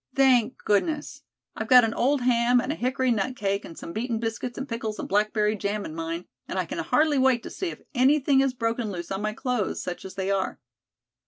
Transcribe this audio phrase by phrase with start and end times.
[0.15, 1.21] "Thank goodness.
[1.55, 4.67] I've got an old ham and a hickory nut cake and some beaten biscuits and
[4.67, 8.39] pickles and blackberry jam in mine, and I can hardly wait to see if anything
[8.39, 10.59] has broken loose on my clothes, such as they are."